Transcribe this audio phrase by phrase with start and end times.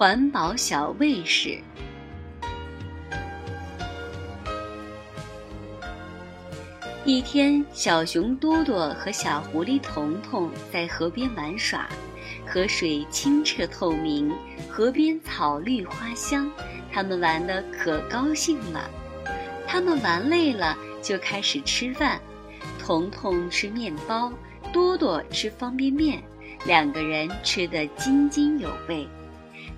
[0.00, 1.58] 环保小卫士。
[7.04, 11.86] 一天，小熊多多和小狐狸彤彤在河边玩耍，
[12.46, 14.32] 河水清澈透明，
[14.70, 16.50] 河边草绿花香，
[16.90, 18.88] 他们玩的可高兴了。
[19.66, 22.18] 他们玩累了，就开始吃饭。
[22.78, 24.32] 彤彤吃面包，
[24.72, 26.22] 多多吃方便面，
[26.64, 29.06] 两个人吃得津津有味。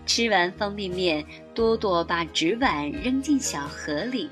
[0.04, 1.24] 吃完方便面，
[1.54, 4.28] 多多把纸碗扔进小河里，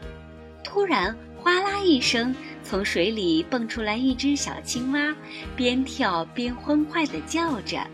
[0.64, 2.34] 突然哗啦一声。
[2.62, 5.14] 从水里蹦出来一只小青蛙，
[5.56, 7.84] 边跳边欢快地叫着。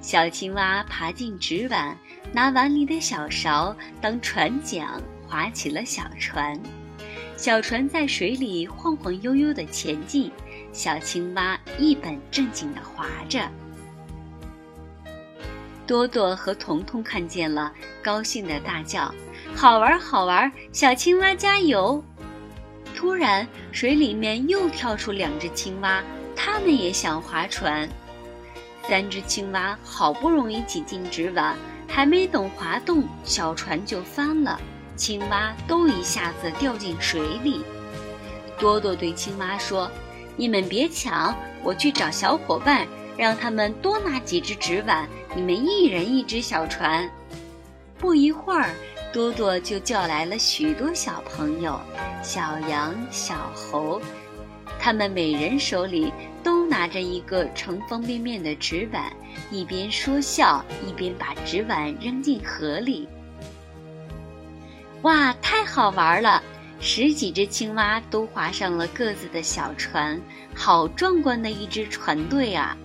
[0.00, 1.98] 小青蛙爬进纸碗，
[2.32, 6.58] 拿碗里的小勺当船桨，划起了小船。
[7.36, 10.30] 小船在水里晃晃悠悠地前进，
[10.72, 13.40] 小青蛙一本正经地划着。
[15.88, 17.72] 多多和彤彤看见了，
[18.02, 19.12] 高兴地大叫
[19.56, 20.52] ：“好玩，好玩！
[20.70, 22.04] 小青蛙加油！”
[22.94, 26.04] 突然，水里面又跳出两只青蛙，
[26.36, 27.88] 它们也想划船。
[28.86, 31.56] 三只青蛙好不容易挤进纸碗，
[31.88, 34.60] 还没等划动，小船就翻了，
[34.94, 37.64] 青蛙都一下子掉进水里。
[38.58, 39.90] 多多对青蛙说
[40.36, 42.86] ：“你们别抢，我去找小伙伴，
[43.18, 47.06] 让他们多拿几只纸碗，你们一人一只小船。”
[47.98, 48.70] 不一会儿。
[49.10, 51.80] 多多就叫来了许多小朋友，
[52.22, 53.98] 小羊、小猴，
[54.78, 56.12] 他们每人手里
[56.44, 59.10] 都拿着一个盛方便面的纸碗，
[59.50, 63.08] 一边说笑，一边把纸碗扔进河里。
[65.02, 66.42] 哇，太好玩了！
[66.78, 70.20] 十几只青蛙都划上了各自的小船，
[70.54, 72.76] 好壮观的一支船队啊！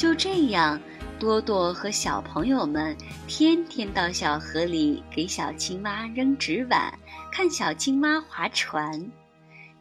[0.00, 0.80] 就这样。
[1.18, 2.96] 多多和小朋友们
[3.28, 6.98] 天天到小河里给小青蛙扔纸碗，
[7.30, 9.12] 看小青蛙划船。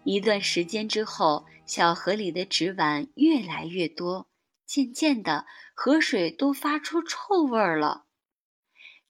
[0.04, 4.28] 一段时间之后，小河里的纸碗越来越多，
[4.66, 8.04] 渐渐的，河水都发出臭味儿了。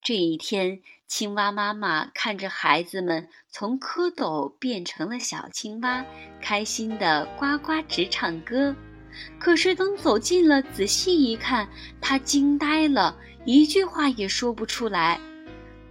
[0.03, 6.05] 这一天，青蛙妈妈看着孩子们从蝌蚪变成了小青蛙，
[6.39, 8.75] 开心的呱呱直唱歌。
[9.39, 11.67] 可是等走近了，仔细一看，
[11.99, 13.15] 他惊呆了，
[13.45, 15.19] 一句话也说不出来。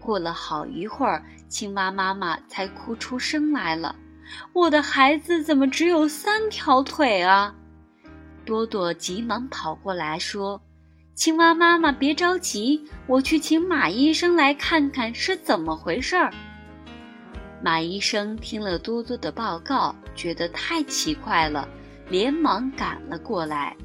[0.01, 3.95] 过了好一会儿，青蛙妈妈才哭出声来了
[4.53, 7.55] ：“我的孩子怎么只有三条腿啊？”
[8.47, 10.61] 多多急忙跑过来说
[11.15, 16.33] ：“青蛙妈妈，别着急，我去请马医生来看看是怎么回事儿。”
[17.61, 21.69] 马医生听了多多的报告，觉得太奇怪了。
[22.11, 23.77] 连忙赶了过来。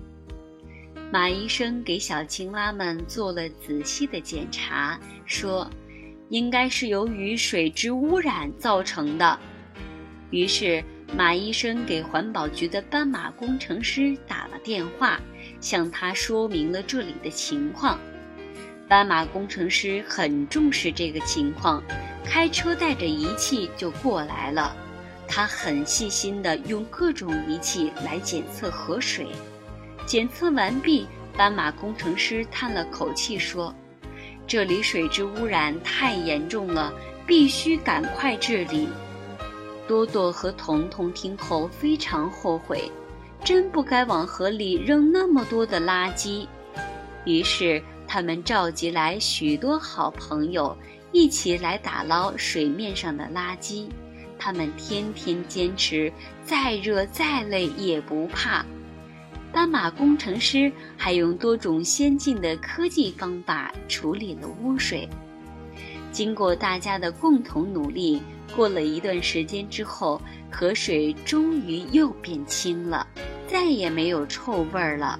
[1.11, 5.69] 马医生给小青蛙们做了仔细的检查，说
[6.29, 9.39] ：“应该是由于水质污染造成的。”
[10.31, 10.83] 于是，
[11.15, 15.19] 马医生给环保局的斑马工程师打了电话，
[15.61, 17.99] 向他说明了这里的情况。
[18.87, 21.83] 斑马工程师很重视这个情况，
[22.25, 24.75] 开车带着仪器就过来了。
[25.27, 29.27] 他很细心地用各种仪器来检测河水，
[30.05, 33.73] 检测完毕，斑马工程师叹了口气说
[34.45, 36.93] ：“这里水质污染太严重了，
[37.25, 38.87] 必须赶快治理。”
[39.87, 42.91] 多多和彤彤听后非常后悔，
[43.43, 46.47] 真不该往河里扔那么多的垃圾。
[47.25, 50.77] 于是他们召集来许多好朋友，
[51.11, 53.87] 一起来打捞水面上的垃圾。
[54.43, 56.11] 他们天天坚持，
[56.43, 58.65] 再热再累也不怕。
[59.53, 65.07] 斑马工程师还用多种先进的科技方法处理了污水。
[66.11, 68.21] 经过大家的共同努力，
[68.53, 73.07] 过了一段时间之后，河水终于又变清了，
[73.47, 75.17] 再也没有臭味儿了。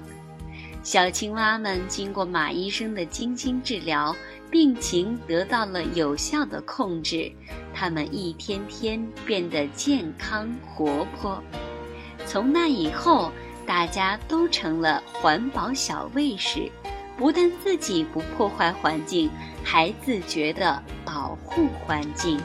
[0.82, 4.14] 小青蛙们经过马医生的精心治疗，
[4.50, 7.30] 病情得到了有效的控制，
[7.72, 11.42] 他们一天天变得健康活泼。
[12.26, 13.32] 从那以后，
[13.66, 16.70] 大家都成了环保小卫士，
[17.16, 19.28] 不但自己不破坏环境，
[19.62, 22.38] 还自觉地保护环境。